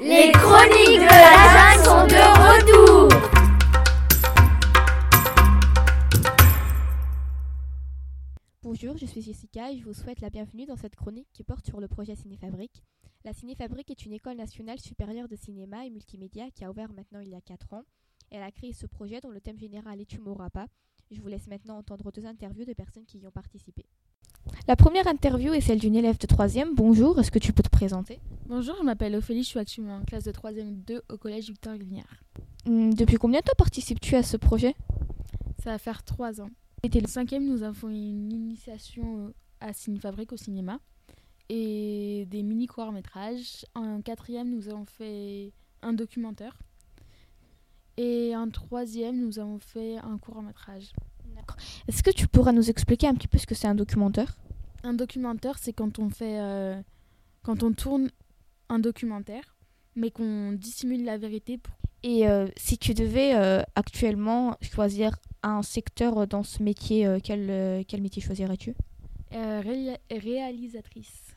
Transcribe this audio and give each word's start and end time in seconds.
Les 0.00 0.30
chroniques 0.30 1.00
de 1.00 1.08
la 1.08 1.74
jungle 1.74 1.84
sont 1.84 2.06
de 2.06 2.22
retour 2.46 3.08
Bonjour, 8.62 8.96
je 8.96 9.06
suis 9.06 9.22
Jessica 9.22 9.72
et 9.72 9.78
je 9.78 9.82
vous 9.82 9.94
souhaite 9.94 10.20
la 10.20 10.30
bienvenue 10.30 10.66
dans 10.66 10.76
cette 10.76 10.94
chronique 10.94 11.26
qui 11.32 11.42
porte 11.42 11.66
sur 11.66 11.80
le 11.80 11.88
projet 11.88 12.14
Cinéfabrique. 12.14 12.84
La 13.24 13.32
Cinéfabrique 13.32 13.90
est 13.90 14.06
une 14.06 14.12
école 14.12 14.36
nationale 14.36 14.78
supérieure 14.78 15.26
de 15.26 15.34
cinéma 15.34 15.84
et 15.84 15.90
multimédia 15.90 16.48
qui 16.52 16.64
a 16.64 16.70
ouvert 16.70 16.92
maintenant 16.92 17.18
il 17.18 17.30
y 17.30 17.34
a 17.34 17.40
4 17.40 17.72
ans. 17.72 17.82
Elle 18.30 18.44
a 18.44 18.52
créé 18.52 18.72
ce 18.72 18.86
projet 18.86 19.20
dont 19.20 19.30
le 19.30 19.40
thème 19.40 19.58
général 19.58 20.00
est 20.00 20.12
Humour 20.12 20.44
pas. 20.54 20.68
Je 21.10 21.20
vous 21.20 21.28
laisse 21.28 21.48
maintenant 21.48 21.76
entendre 21.76 22.12
deux 22.12 22.24
interviews 22.24 22.64
de 22.64 22.72
personnes 22.72 23.06
qui 23.06 23.18
y 23.18 23.26
ont 23.26 23.32
participé. 23.32 23.84
La 24.66 24.76
première 24.76 25.06
interview 25.06 25.52
est 25.52 25.60
celle 25.60 25.78
d'une 25.78 25.96
élève 25.96 26.18
de 26.18 26.26
3e. 26.26 26.74
Bonjour, 26.74 27.18
est-ce 27.18 27.30
que 27.30 27.38
tu 27.38 27.52
peux 27.52 27.62
te 27.62 27.70
présenter? 27.70 28.20
Bonjour, 28.46 28.76
je 28.78 28.82
m'appelle 28.82 29.14
Ophélie, 29.16 29.42
je 29.42 29.48
suis 29.48 29.58
actuellement 29.58 29.96
en 29.96 30.04
classe 30.04 30.24
de 30.24 30.32
3e 30.32 30.84
2 30.84 31.02
au 31.10 31.16
collège 31.16 31.48
Victor 31.48 31.76
Grignard. 31.76 32.22
Hmm, 32.66 32.92
depuis 32.92 33.16
combien 33.16 33.40
de 33.40 33.44
temps 33.44 33.56
participes-tu 33.56 34.14
à 34.14 34.22
ce 34.22 34.36
projet? 34.36 34.74
Ça 35.62 35.70
va 35.70 35.78
faire 35.78 36.02
3 36.02 36.40
ans. 36.40 36.50
Et 36.82 36.88
le 36.88 37.08
cinquième, 37.08 37.46
nous 37.46 37.62
avons 37.62 37.88
une 37.88 38.32
initiation 38.32 39.26
euh, 39.26 39.32
à 39.60 39.72
Cinéfabrique 39.72 40.32
au 40.32 40.36
cinéma 40.36 40.78
et 41.48 42.26
des 42.30 42.42
mini 42.42 42.66
courts 42.66 42.92
métrages. 42.92 43.64
En 43.74 44.00
quatrième, 44.00 44.50
nous 44.50 44.68
avons 44.68 44.84
fait 44.84 45.52
un 45.82 45.92
documentaire. 45.92 46.56
Et 47.96 48.36
en 48.36 48.48
troisième, 48.48 49.18
nous 49.18 49.38
avons 49.38 49.58
fait 49.58 49.96
un 49.96 50.18
court 50.18 50.42
Est-ce 51.88 52.02
que 52.02 52.10
tu 52.10 52.28
pourras 52.28 52.52
nous 52.52 52.70
expliquer 52.70 53.06
un 53.06 53.14
petit 53.14 53.28
peu 53.28 53.38
ce 53.38 53.46
que 53.46 53.54
c'est 53.54 53.66
un 53.66 53.74
documentaire? 53.74 54.36
Un 54.84 54.94
documentaire, 54.94 55.58
c'est 55.58 55.72
quand 55.72 55.98
on 55.98 56.08
fait, 56.08 56.40
euh, 56.40 56.80
quand 57.42 57.62
on 57.62 57.72
tourne 57.72 58.10
un 58.68 58.78
documentaire, 58.78 59.56
mais 59.96 60.10
qu'on 60.10 60.52
dissimule 60.52 61.04
la 61.04 61.18
vérité. 61.18 61.58
Et 62.04 62.28
euh, 62.28 62.46
si 62.56 62.78
tu 62.78 62.94
devais 62.94 63.34
euh, 63.34 63.62
actuellement 63.74 64.56
choisir 64.60 65.16
un 65.42 65.62
secteur 65.62 66.26
dans 66.26 66.42
ce 66.44 66.62
métier, 66.62 67.18
quel, 67.24 67.84
quel 67.86 68.02
métier 68.02 68.22
choisirais-tu? 68.22 68.74
Réalisatrice. 70.10 71.34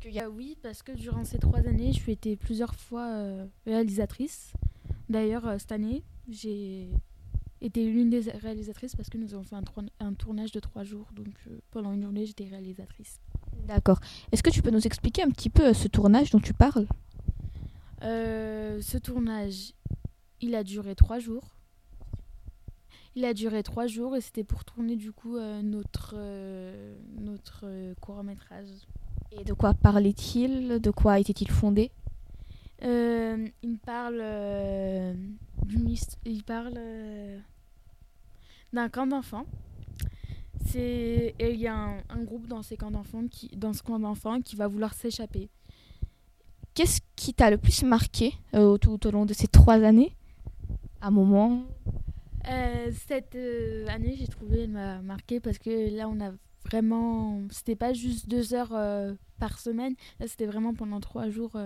que, 0.00 0.28
oui, 0.28 0.56
parce 0.62 0.82
que 0.82 0.92
durant 0.92 1.24
ces 1.24 1.38
trois 1.38 1.60
années, 1.60 1.92
je 1.92 1.98
suis 1.98 2.12
été 2.12 2.36
plusieurs 2.36 2.74
fois 2.74 3.22
réalisatrice. 3.66 4.52
D'ailleurs, 5.08 5.56
cette 5.58 5.72
année, 5.72 6.02
j'ai 6.28 6.90
été 7.66 7.84
l'une 7.84 8.10
des 8.10 8.20
réalisatrices 8.30 8.94
parce 8.94 9.08
que 9.08 9.18
nous 9.18 9.34
avons 9.34 9.42
fait 9.42 9.56
un, 10.00 10.12
tournage 10.14 10.52
de 10.52 10.60
trois 10.60 10.84
jours. 10.84 11.06
Donc 11.14 11.34
euh, 11.46 11.58
pendant 11.70 11.92
une 11.92 12.02
journée, 12.02 12.26
j'étais 12.26 12.44
réalisatrice. 12.44 13.20
D'accord. 13.66 14.00
Est-ce 14.32 14.42
que 14.42 14.50
tu 14.50 14.62
peux 14.62 14.70
nous 14.70 14.86
expliquer 14.86 15.22
un 15.22 15.30
petit 15.30 15.50
peu 15.50 15.68
euh, 15.68 15.74
ce 15.74 15.88
tournage 15.88 16.30
dont 16.30 16.40
tu 16.40 16.52
parles? 16.52 16.86
Euh, 18.02 18.80
Ce 18.80 18.98
tournage, 18.98 19.72
il 20.40 20.54
a 20.54 20.64
duré 20.64 20.94
trois 20.94 21.18
jours. 21.18 21.56
Il 23.16 23.24
a 23.24 23.32
duré 23.32 23.62
trois 23.62 23.86
jours 23.86 24.16
et 24.16 24.20
c'était 24.20 24.42
pour 24.42 24.64
tourner 24.64 24.96
du 24.96 25.12
coup 25.12 25.38
notre, 25.38 26.16
notre 27.20 27.94
court 28.00 28.24
métrage. 28.24 28.66
Et 29.30 29.44
de 29.44 29.52
quoi 29.52 29.72
parlait-il? 29.72 30.80
De 30.80 30.90
quoi 30.90 31.20
était-il 31.20 31.48
fondé? 31.48 31.92
Il 32.82 33.78
parle 33.86 34.20
il 36.24 36.42
parle 36.44 36.74
euh, 36.76 37.38
d'un 38.74 38.88
camp 38.88 39.06
d'enfants. 39.06 39.46
C'est 40.66 41.34
il 41.38 41.60
y 41.60 41.66
a 41.66 41.74
un, 42.08 42.24
groupe 42.24 42.46
dans 42.46 42.62
ces 42.62 42.76
camps 42.76 42.90
d'enfants 42.90 43.26
qui 43.30 43.48
dans 43.56 43.72
ce 43.72 43.82
camp 43.82 43.98
d'enfants 43.98 44.40
qui 44.40 44.56
va 44.56 44.66
vouloir 44.68 44.94
s'échapper. 44.94 45.48
Qu'est-ce 46.74 47.00
qui 47.14 47.34
t'a 47.34 47.50
le 47.50 47.58
plus 47.58 47.84
marqué 47.84 48.34
euh, 48.54 48.76
tout 48.78 49.06
au 49.06 49.10
long 49.10 49.26
de 49.26 49.32
ces 49.32 49.46
trois 49.46 49.82
années? 49.82 50.16
Un 51.00 51.10
moment? 51.10 51.64
Euh, 52.50 52.90
Cette 53.06 53.36
année, 53.88 54.16
j'ai 54.18 54.26
trouvé 54.26 54.62
elle 54.62 54.70
m'a 54.70 55.00
marqué 55.00 55.38
parce 55.38 55.58
que 55.58 55.94
là, 55.94 56.08
on 56.08 56.20
a 56.20 56.32
vraiment, 56.64 57.42
c'était 57.50 57.76
pas 57.76 57.92
juste 57.92 58.28
deux 58.28 58.54
heures 58.54 58.74
par 59.38 59.58
semaine. 59.58 59.94
Là, 60.18 60.26
c'était 60.26 60.46
vraiment 60.46 60.74
pendant 60.74 60.98
trois 61.00 61.28
jours. 61.28 61.56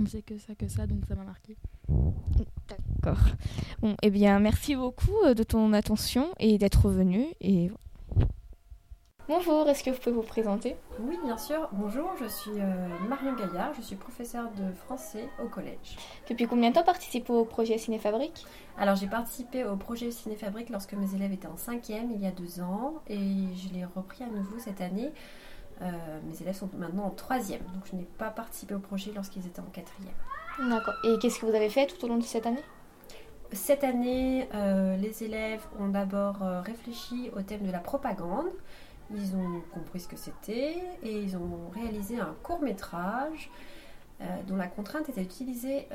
on 0.00 0.06
sait 0.06 0.22
que 0.22 0.38
ça, 0.38 0.54
que 0.54 0.68
ça, 0.68 0.86
donc 0.86 1.04
ça 1.06 1.14
m'a 1.14 1.24
marqué. 1.24 1.56
D'accord. 3.02 3.24
Bon, 3.80 3.96
eh 4.02 4.10
bien, 4.10 4.38
merci 4.38 4.76
beaucoup 4.76 5.16
euh, 5.24 5.34
de 5.34 5.42
ton 5.42 5.72
attention 5.72 6.28
et 6.38 6.56
d'être 6.56 6.88
venu. 6.88 7.26
Et... 7.40 7.70
Bonjour, 9.28 9.68
est-ce 9.68 9.82
que 9.82 9.90
vous 9.90 9.96
pouvez 9.96 10.14
vous 10.14 10.22
présenter? 10.22 10.76
Oui, 11.00 11.18
bien 11.24 11.36
sûr. 11.36 11.68
Bonjour, 11.72 12.10
je 12.20 12.28
suis 12.28 12.52
euh, 12.60 12.88
Marion 13.08 13.34
Gaillard, 13.34 13.74
je 13.74 13.82
suis 13.82 13.96
professeure 13.96 14.50
de 14.52 14.72
français 14.84 15.28
au 15.42 15.48
collège. 15.48 15.96
Depuis 16.28 16.46
combien 16.46 16.70
de 16.70 16.74
temps 16.74 16.84
participez 16.84 17.32
au 17.32 17.44
projet 17.44 17.76
Cinéfabrique? 17.76 18.46
Alors, 18.78 18.94
j'ai 18.94 19.08
participé 19.08 19.64
au 19.64 19.76
projet 19.76 20.12
Cinéfabrique 20.12 20.70
lorsque 20.70 20.92
mes 20.92 21.12
élèves 21.14 21.32
étaient 21.32 21.48
en 21.48 21.56
cinquième, 21.56 22.12
il 22.12 22.20
y 22.20 22.26
a 22.26 22.30
deux 22.30 22.60
ans, 22.60 22.94
et 23.08 23.16
je 23.16 23.74
l'ai 23.74 23.84
repris 23.84 24.22
à 24.22 24.28
nouveau 24.28 24.58
cette 24.58 24.80
année. 24.80 25.10
Euh, 25.80 25.90
mes 26.28 26.40
élèves 26.40 26.56
sont 26.56 26.70
maintenant 26.78 27.06
en 27.06 27.10
troisième, 27.10 27.62
donc 27.74 27.82
je 27.90 27.96
n'ai 27.96 28.04
pas 28.04 28.30
participé 28.30 28.74
au 28.74 28.78
projet 28.78 29.10
lorsqu'ils 29.12 29.44
étaient 29.44 29.60
en 29.60 29.70
quatrième. 29.72 30.14
D'accord. 30.68 30.94
Et 31.04 31.18
qu'est-ce 31.18 31.40
que 31.40 31.46
vous 31.46 31.54
avez 31.54 31.70
fait 31.70 31.86
tout 31.86 32.04
au 32.04 32.08
long 32.08 32.18
de 32.18 32.22
cette 32.22 32.46
année? 32.46 32.62
Cette 33.52 33.84
année, 33.84 34.48
euh, 34.54 34.96
les 34.96 35.24
élèves 35.24 35.62
ont 35.78 35.88
d'abord 35.88 36.42
euh, 36.42 36.62
réfléchi 36.62 37.30
au 37.36 37.42
thème 37.42 37.66
de 37.66 37.70
la 37.70 37.80
propagande. 37.80 38.46
Ils 39.14 39.36
ont 39.36 39.60
compris 39.74 40.00
ce 40.00 40.08
que 40.08 40.16
c'était 40.16 40.76
et 41.02 41.20
ils 41.20 41.36
ont 41.36 41.68
réalisé 41.74 42.18
un 42.18 42.34
court 42.42 42.62
métrage 42.62 43.50
euh, 44.22 44.24
dont 44.48 44.56
la 44.56 44.68
contrainte 44.68 45.10
était 45.10 45.20
d'utiliser 45.20 45.86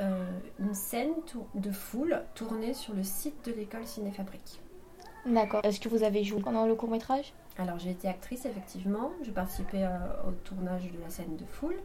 une 0.59 0.75
scène 0.75 1.13
de 1.55 1.71
foule 1.71 2.21
tournée 2.35 2.75
sur 2.75 2.93
le 2.93 3.01
site 3.01 3.45
de 3.45 3.53
l'école 3.53 3.87
Cinéfabrique. 3.87 4.61
D'accord. 5.25 5.61
Est-ce 5.63 5.79
que 5.79 5.89
vous 5.89 6.03
avez 6.03 6.23
joué 6.23 6.41
pendant 6.41 6.67
le 6.67 6.75
court 6.75 6.89
métrage 6.89 7.33
Alors 7.57 7.79
j'ai 7.79 7.89
été 7.89 8.07
actrice 8.07 8.45
effectivement. 8.45 9.09
J'ai 9.23 9.31
participé 9.31 9.89
au 10.27 10.31
tournage 10.43 10.91
de 10.91 11.01
la 11.01 11.09
scène 11.09 11.35
de 11.35 11.45
foule 11.45 11.77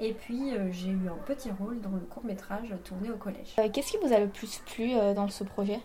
et 0.00 0.14
puis 0.14 0.56
euh, 0.56 0.72
j'ai 0.72 0.90
eu 0.90 1.08
un 1.08 1.22
petit 1.26 1.50
rôle 1.50 1.80
dans 1.80 1.90
le 1.90 2.00
court 2.00 2.24
métrage 2.24 2.74
tourné 2.84 3.10
au 3.10 3.16
collège. 3.16 3.54
Euh, 3.58 3.68
qu'est-ce 3.70 3.92
qui 3.92 3.98
vous 4.02 4.12
a 4.12 4.18
le 4.18 4.28
plus 4.28 4.58
plu 4.60 4.94
euh, 4.94 5.12
dans 5.12 5.28
ce 5.28 5.44
projet? 5.44 5.78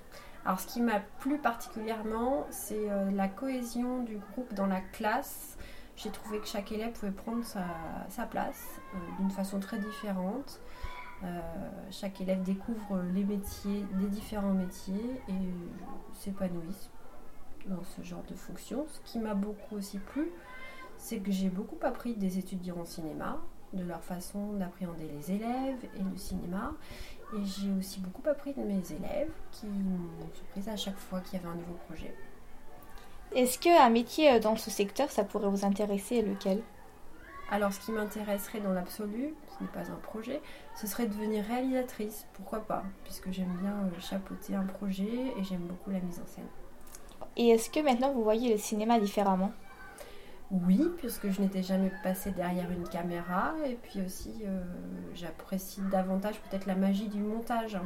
Alors 0.46 0.60
ce 0.60 0.68
qui 0.68 0.82
m'a 0.82 1.02
plu 1.20 1.38
particulièrement, 1.38 2.46
c'est 2.52 2.88
la 3.16 3.28
cohésion 3.28 4.04
du 4.04 4.18
groupe 4.18 4.54
dans 4.54 4.68
la 4.68 4.80
classe. 4.80 5.58
J'ai 5.96 6.12
trouvé 6.12 6.38
que 6.38 6.46
chaque 6.46 6.72
élève 6.72 6.92
pouvait 6.92 7.12
prendre 7.12 7.44
sa, 7.44 8.26
place 8.28 8.80
d'une 9.18 9.32
façon 9.32 9.60
très 9.60 9.80
différente. 9.80 10.62
chaque 11.90 12.22
élève 12.22 12.44
découvre 12.44 13.02
les 13.16 13.24
métiers, 13.24 13.84
les 14.00 14.06
différents 14.06 14.54
métiers 14.54 15.20
et 15.30 16.14
s'épanouit 16.14 16.92
dans 17.66 17.84
ce 17.84 18.04
genre 18.04 18.24
de 18.30 18.36
fonction. 18.36 18.86
Ce 18.88 19.00
qui 19.00 19.18
m'a 19.18 19.34
beaucoup 19.34 19.78
aussi 19.78 19.98
plu, 19.98 20.30
c'est 20.98 21.18
que 21.18 21.32
j'ai 21.32 21.50
beaucoup 21.50 21.84
appris 21.84 22.14
des 22.14 22.38
étudiants 22.38 22.78
en 22.82 22.86
cinéma, 22.86 23.42
de 23.76 23.84
leur 23.84 24.02
façon 24.02 24.54
d'appréhender 24.54 25.08
les 25.08 25.36
élèves 25.36 25.84
et 25.96 26.04
le 26.04 26.18
cinéma. 26.18 26.74
Et 27.36 27.46
j'ai 27.46 27.72
aussi 27.78 28.00
beaucoup 28.00 28.28
appris 28.30 28.54
de 28.54 28.62
mes 28.62 28.82
élèves 28.92 29.32
qui 29.52 29.68
m'ont 29.68 30.10
surprise 30.34 30.70
à 30.70 30.76
chaque 30.76 30.98
fois 30.98 31.20
qu'il 31.22 31.40
y 31.40 31.42
avait 31.42 31.52
un 31.52 31.56
nouveau 31.56 31.78
projet. 31.88 32.14
Est-ce 33.34 33.60
qu'un 33.60 33.90
métier 33.90 34.32
euh, 34.32 34.40
dans 34.40 34.56
ce 34.56 34.72
secteur, 34.72 35.12
ça 35.12 35.24
pourrait 35.24 35.50
vous 35.50 35.66
intéresser 35.66 36.16
et 36.18 36.22
lequel? 36.22 36.62
Alors 37.52 37.74
ce 37.74 37.80
qui 37.80 37.92
m'intéresserait 37.92 38.60
dans 38.60 38.74
l'absolu, 38.74 39.34
ce 39.48 39.64
n'est 39.64 39.70
pas 39.70 39.92
un 39.92 40.00
projet, 40.02 40.42
ce 40.76 40.88
serait 40.88 41.06
de 41.06 41.14
devenir 41.14 41.44
réalisatrice, 41.46 42.26
pourquoi 42.34 42.60
pas, 42.60 42.84
puisque 43.04 43.32
j'aime 43.32 43.56
bien 43.62 43.72
euh, 43.72 44.00
chapeauter 44.00 44.56
un 44.56 44.66
projet 44.66 45.34
et 45.38 45.44
j'aime 45.44 45.68
beaucoup 45.68 45.92
la 45.92 46.00
mise 46.00 46.20
en 46.20 46.26
scène. 46.26 46.48
Et 47.38 47.50
est-ce 47.50 47.70
que 47.70 47.80
maintenant 47.82 48.14
vous 48.14 48.24
voyez 48.24 48.52
le 48.52 48.58
cinéma 48.58 49.00
différemment? 49.00 49.52
Oui, 50.52 50.92
puisque 50.98 51.30
je 51.30 51.42
n'étais 51.42 51.64
jamais 51.64 51.92
passée 52.04 52.32
derrière 52.32 52.70
une 52.72 52.88
caméra. 52.88 53.54
Et 53.66 53.76
puis 53.76 54.02
aussi, 54.02 54.44
euh, 54.46 54.62
j'apprécie 55.14 55.82
davantage 55.92 56.40
peut-être 56.42 56.66
la 56.66 56.76
magie 56.76 57.08
du 57.08 57.22
montage. 57.22 57.78